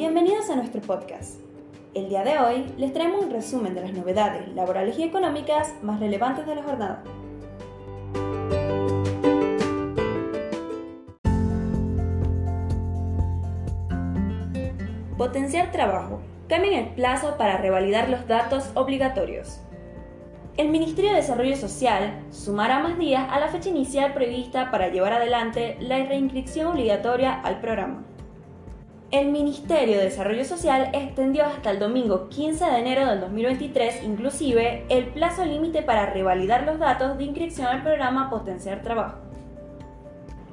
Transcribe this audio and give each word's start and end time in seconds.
Bienvenidos 0.00 0.48
a 0.48 0.56
nuestro 0.56 0.80
podcast. 0.80 1.38
El 1.92 2.08
día 2.08 2.24
de 2.24 2.38
hoy 2.38 2.72
les 2.78 2.90
traemos 2.94 3.22
un 3.22 3.30
resumen 3.30 3.74
de 3.74 3.82
las 3.82 3.92
novedades 3.92 4.48
laborales 4.54 4.98
y 4.98 5.02
económicas 5.02 5.74
más 5.82 6.00
relevantes 6.00 6.46
de 6.46 6.54
la 6.54 6.62
jornada. 6.62 7.02
Potenciar 15.18 15.70
trabajo. 15.70 16.22
Cambian 16.48 16.82
el 16.82 16.94
plazo 16.94 17.36
para 17.36 17.58
revalidar 17.58 18.08
los 18.08 18.26
datos 18.26 18.70
obligatorios. 18.72 19.60
El 20.56 20.70
Ministerio 20.70 21.10
de 21.10 21.16
Desarrollo 21.16 21.56
Social 21.56 22.22
sumará 22.30 22.78
más 22.78 22.98
días 22.98 23.26
a 23.30 23.38
la 23.38 23.48
fecha 23.48 23.68
inicial 23.68 24.14
prevista 24.14 24.70
para 24.70 24.88
llevar 24.88 25.12
adelante 25.12 25.76
la 25.78 26.02
reinscripción 26.06 26.68
obligatoria 26.68 27.38
al 27.38 27.60
programa. 27.60 28.06
El 29.10 29.32
Ministerio 29.32 29.98
de 29.98 30.04
Desarrollo 30.04 30.44
Social 30.44 30.90
extendió 30.92 31.44
hasta 31.44 31.72
el 31.72 31.80
domingo 31.80 32.28
15 32.28 32.64
de 32.64 32.78
enero 32.78 33.06
del 33.06 33.20
2023 33.20 34.04
inclusive 34.04 34.84
el 34.88 35.06
plazo 35.06 35.44
límite 35.44 35.82
para 35.82 36.06
revalidar 36.06 36.62
los 36.62 36.78
datos 36.78 37.18
de 37.18 37.24
inscripción 37.24 37.66
al 37.66 37.82
programa 37.82 38.30
Potenciar 38.30 38.82
Trabajo. 38.82 39.18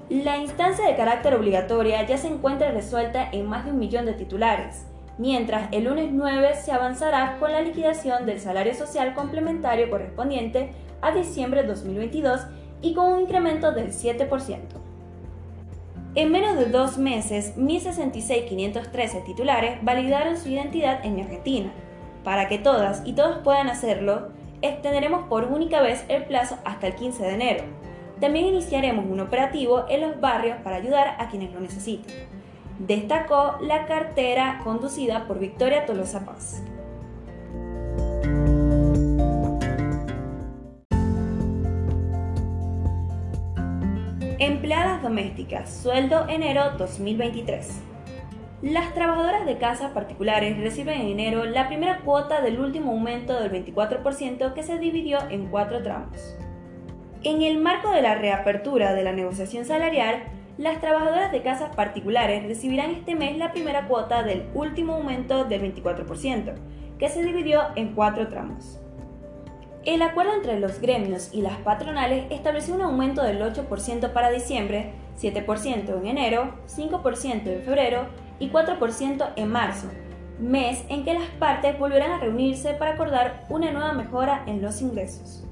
La 0.09 0.38
instancia 0.38 0.88
de 0.88 0.95
carácter 0.95 1.35
obligatoria 1.35 2.03
ya 2.07 2.17
se 2.17 2.30
encuentra 2.30 2.71
resuelta 2.71 3.30
en 3.31 3.45
más 3.45 3.63
de 3.63 3.73
un 3.73 3.77
millón 3.77 4.07
de 4.07 4.13
titulares, 4.13 4.88
mientras 5.19 5.69
el 5.71 5.83
lunes 5.83 6.09
9 6.11 6.55
se 6.55 6.71
avanzará 6.71 7.38
con 7.39 7.52
la 7.52 7.61
liquidación 7.61 8.25
del 8.25 8.39
salario 8.39 8.73
social 8.73 9.13
complementario 9.13 9.88
correspondiente 9.91 10.71
a 11.02 11.11
diciembre 11.11 11.61
de 11.61 11.67
2022 11.67 12.41
y 12.81 12.95
con 12.95 13.13
un 13.13 13.21
incremento 13.21 13.71
del 13.71 13.91
7%. 13.91 14.87
En 16.16 16.31
menos 16.31 16.57
de 16.57 16.66
dos 16.66 16.97
meses, 16.97 17.55
1.066.513 17.57 19.23
titulares 19.23 19.83
validaron 19.83 20.38
su 20.38 20.49
identidad 20.49 21.05
en 21.05 21.19
Argentina. 21.19 21.72
Para 22.23 22.47
que 22.47 22.58
todas 22.58 23.03
y 23.05 23.14
todos 23.14 23.39
puedan 23.44 23.69
hacerlo, 23.69 24.30
extenderemos 24.61 25.27
por 25.27 25.45
única 25.45 25.81
vez 25.81 26.03
el 26.09 26.25
plazo 26.25 26.58
hasta 26.66 26.88
el 26.88 26.95
15 26.95 27.23
de 27.23 27.33
enero. 27.33 27.64
También 28.19 28.45
iniciaremos 28.45 29.05
un 29.05 29.19
operativo 29.19 29.86
en 29.89 30.02
los 30.02 30.19
barrios 30.19 30.58
para 30.64 30.77
ayudar 30.77 31.16
a 31.19 31.30
quienes 31.30 31.53
lo 31.53 31.59
necesiten 31.59 32.38
destacó 32.80 33.58
la 33.61 33.86
cartera 33.86 34.61
conducida 34.64 35.25
por 35.27 35.39
Victoria 35.39 35.86
Tolosa 35.86 36.25
Paz. 36.25 36.61
Empleadas 44.39 45.02
domésticas, 45.02 45.81
sueldo 45.81 46.27
enero 46.30 46.69
2023. 46.77 47.81
Las 48.61 48.93
trabajadoras 48.93 49.47
de 49.47 49.57
casas 49.57 49.93
particulares 49.93 50.59
reciben 50.59 51.02
en 51.02 51.07
enero 51.07 51.45
la 51.45 51.67
primera 51.67 52.02
cuota 52.02 52.39
del 52.41 52.59
último 52.59 52.91
aumento 52.91 53.33
del 53.33 53.52
24% 53.52 54.53
que 54.53 54.61
se 54.61 54.77
dividió 54.77 55.17
en 55.31 55.47
cuatro 55.47 55.81
tramos. 55.81 56.35
En 57.23 57.41
el 57.41 57.58
marco 57.58 57.89
de 57.89 58.03
la 58.03 58.13
reapertura 58.13 58.93
de 58.93 59.03
la 59.03 59.11
negociación 59.11 59.65
salarial, 59.65 60.25
las 60.59 60.81
trabajadoras 60.81 61.31
de 61.31 61.41
casas 61.41 61.75
particulares 61.75 62.43
recibirán 62.43 62.91
este 62.91 63.15
mes 63.15 63.39
la 63.39 63.52
primera 63.52 63.88
cuota 63.88 64.21
del 64.21 64.45
último 64.53 64.93
aumento 64.93 65.45
del 65.45 65.63
24%, 65.63 66.53
que 66.99 67.09
se 67.09 67.23
dividió 67.23 67.61
en 67.75 67.95
cuatro 67.95 68.27
tramos. 68.27 68.80
El 69.88 70.02
acuerdo 70.02 70.33
entre 70.33 70.59
los 70.59 70.81
gremios 70.81 71.30
y 71.31 71.41
las 71.41 71.59
patronales 71.59 72.25
estableció 72.30 72.75
un 72.75 72.81
aumento 72.81 73.23
del 73.23 73.41
8% 73.41 74.11
para 74.11 74.31
diciembre, 74.31 74.91
7% 75.17 75.97
en 75.97 76.05
enero, 76.05 76.55
5% 76.67 77.47
en 77.47 77.61
febrero 77.61 78.08
y 78.38 78.49
4% 78.49 79.30
en 79.38 79.49
marzo, 79.49 79.88
mes 80.41 80.83
en 80.89 81.05
que 81.05 81.13
las 81.13 81.30
partes 81.39 81.80
volverán 81.80 82.11
a 82.11 82.19
reunirse 82.19 82.73
para 82.73 82.95
acordar 82.95 83.45
una 83.47 83.71
nueva 83.71 83.93
mejora 83.93 84.43
en 84.45 84.61
los 84.61 84.81
ingresos. 84.81 85.45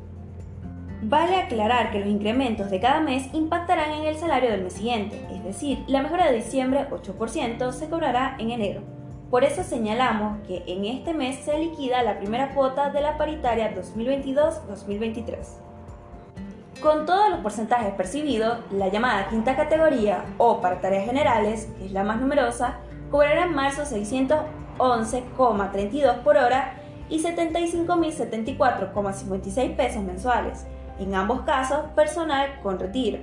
Vale 1.01 1.37
aclarar 1.37 1.91
que 1.91 1.99
los 1.99 2.09
incrementos 2.09 2.69
de 2.69 2.81
cada 2.81 2.99
mes 2.99 3.33
impactarán 3.33 3.91
en 3.91 4.03
el 4.03 4.17
salario 4.17 4.51
del 4.51 4.63
mes 4.63 4.73
siguiente, 4.73 5.25
es 5.31 5.45
decir, 5.45 5.85
la 5.87 6.01
mejora 6.01 6.29
de 6.29 6.35
diciembre 6.35 6.89
8% 6.89 7.71
se 7.71 7.87
cobrará 7.87 8.35
en 8.37 8.51
enero. 8.51 8.94
Por 9.29 9.43
eso 9.43 9.63
señalamos 9.63 10.39
que 10.47 10.63
en 10.67 10.85
este 10.85 11.13
mes 11.13 11.43
se 11.43 11.57
liquida 11.57 12.03
la 12.03 12.19
primera 12.19 12.53
cuota 12.53 12.89
de 12.89 13.01
la 13.01 13.17
paritaria 13.17 13.75
2022-2023. 13.75 15.37
Con 16.81 17.05
todos 17.05 17.29
los 17.29 17.39
porcentajes 17.39 17.93
percibidos, 17.95 18.59
la 18.71 18.89
llamada 18.89 19.29
quinta 19.29 19.55
categoría 19.55 20.25
o 20.37 20.59
para 20.61 20.81
tareas 20.81 21.05
generales, 21.05 21.69
que 21.77 21.85
es 21.85 21.91
la 21.91 22.03
más 22.03 22.19
numerosa, 22.21 22.79
cobrará 23.09 23.45
en 23.45 23.55
marzo 23.55 23.83
611,32 23.83 26.21
por 26.21 26.37
hora 26.37 26.75
y 27.09 27.23
75.074,56 27.23 29.75
pesos 29.75 30.03
mensuales 30.03 30.67
en 30.99 31.15
ambos 31.15 31.41
casos 31.41 31.85
personal 31.95 32.59
con 32.61 32.77
retiro, 32.79 33.17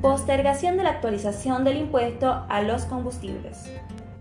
Postergación 0.01 0.77
de 0.77 0.83
la 0.83 0.91
actualización 0.91 1.63
del 1.63 1.77
impuesto 1.77 2.45
a 2.49 2.61
los 2.61 2.85
combustibles 2.85 3.71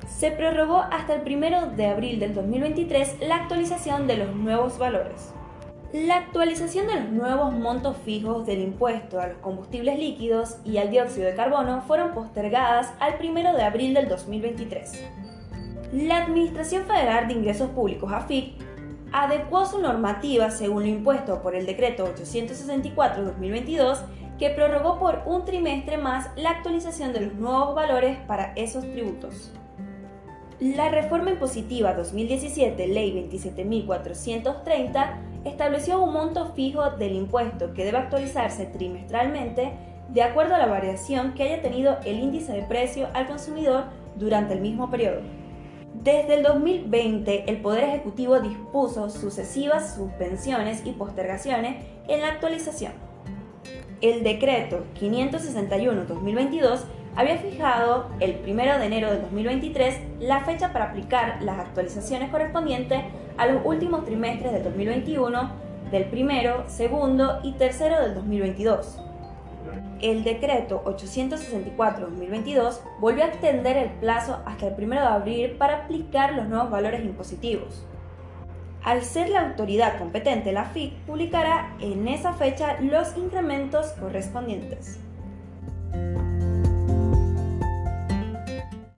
se 0.08 0.30
prorrogó 0.30 0.78
hasta 0.78 1.16
el 1.16 1.36
1 1.36 1.72
de 1.72 1.86
abril 1.86 2.18
del 2.20 2.32
2023 2.34 3.16
la 3.22 3.34
actualización 3.34 4.06
de 4.06 4.18
los 4.18 4.32
nuevos 4.36 4.78
valores. 4.78 5.34
La 5.92 6.16
actualización 6.16 6.86
de 6.86 6.94
los 6.94 7.10
nuevos 7.10 7.52
montos 7.52 7.98
fijos 7.98 8.46
del 8.46 8.60
impuesto 8.60 9.20
a 9.20 9.26
los 9.26 9.36
combustibles 9.38 9.98
líquidos 9.98 10.56
y 10.64 10.78
al 10.78 10.90
dióxido 10.90 11.26
de 11.26 11.34
carbono 11.34 11.82
fueron 11.82 12.14
postergadas 12.14 12.94
al 12.98 13.16
1 13.22 13.54
de 13.54 13.62
abril 13.62 13.92
del 13.92 14.08
2023. 14.08 15.04
La 15.92 16.22
Administración 16.22 16.86
Federal 16.86 17.28
de 17.28 17.34
Ingresos 17.34 17.68
Públicos, 17.72 18.10
AFIP, 18.10 18.58
adecuó 19.12 19.66
su 19.66 19.82
normativa 19.82 20.50
según 20.50 20.84
lo 20.84 20.88
impuesto 20.88 21.42
por 21.42 21.54
el 21.54 21.66
decreto 21.66 22.10
864-2022 22.14 23.98
que 24.38 24.48
prorrogó 24.48 24.98
por 24.98 25.20
un 25.26 25.44
trimestre 25.44 25.98
más 25.98 26.30
la 26.36 26.52
actualización 26.52 27.12
de 27.12 27.20
los 27.20 27.34
nuevos 27.34 27.74
valores 27.74 28.16
para 28.26 28.54
esos 28.54 28.90
tributos. 28.92 29.52
La 30.58 30.88
reforma 30.88 31.32
impositiva 31.32 31.92
2017, 31.92 32.86
Ley 32.86 33.28
27.430, 33.28 35.31
estableció 35.44 36.02
un 36.02 36.12
monto 36.12 36.52
fijo 36.54 36.90
del 36.90 37.14
impuesto 37.14 37.72
que 37.74 37.84
debe 37.84 37.98
actualizarse 37.98 38.66
trimestralmente 38.66 39.72
de 40.08 40.22
acuerdo 40.22 40.54
a 40.54 40.58
la 40.58 40.66
variación 40.66 41.34
que 41.34 41.44
haya 41.44 41.62
tenido 41.62 41.96
el 42.04 42.18
índice 42.18 42.52
de 42.52 42.62
precio 42.62 43.08
al 43.14 43.26
consumidor 43.26 43.84
durante 44.16 44.54
el 44.54 44.60
mismo 44.60 44.90
periodo. 44.90 45.20
Desde 45.94 46.34
el 46.34 46.42
2020, 46.42 47.50
el 47.50 47.58
Poder 47.58 47.84
Ejecutivo 47.84 48.40
dispuso 48.40 49.08
sucesivas 49.08 49.94
suspensiones 49.94 50.82
y 50.84 50.92
postergaciones 50.92 51.84
en 52.08 52.20
la 52.20 52.28
actualización. 52.28 52.92
El 54.00 54.24
decreto 54.24 54.84
561-2022 55.00 56.80
había 57.14 57.36
fijado 57.38 58.08
el 58.20 58.40
1 58.42 58.78
de 58.78 58.86
enero 58.86 59.10
de 59.10 59.20
2023 59.20 60.00
la 60.20 60.40
fecha 60.44 60.72
para 60.72 60.86
aplicar 60.86 61.42
las 61.42 61.58
actualizaciones 61.58 62.30
correspondientes 62.30 63.00
a 63.36 63.46
los 63.46 63.62
últimos 63.64 64.04
trimestres 64.04 64.52
del 64.52 64.64
2021, 64.64 65.50
del 65.90 66.04
primero, 66.06 66.64
segundo 66.68 67.40
y 67.42 67.52
tercero 67.52 68.00
del 68.00 68.14
2022. 68.14 68.98
El 70.00 70.24
decreto 70.24 70.82
864-2022 70.84 72.80
volvió 72.98 73.24
a 73.24 73.28
extender 73.28 73.76
el 73.76 73.90
plazo 74.00 74.40
hasta 74.44 74.66
el 74.66 74.74
1 74.74 74.94
de 74.94 74.98
abril 74.98 75.50
para 75.52 75.84
aplicar 75.84 76.34
los 76.34 76.48
nuevos 76.48 76.70
valores 76.70 77.04
impositivos. 77.04 77.86
Al 78.82 79.02
ser 79.02 79.28
la 79.28 79.48
autoridad 79.48 79.98
competente, 79.98 80.50
la 80.50 80.64
FIC 80.64 80.92
publicará 81.06 81.76
en 81.78 82.08
esa 82.08 82.32
fecha 82.32 82.80
los 82.80 83.16
incrementos 83.16 83.92
correspondientes. 83.92 84.98